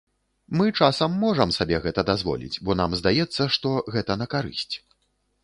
[0.61, 4.75] Мы часам можам сабе гэта дазволіць, бо нам здаецца, што гэта на карысць.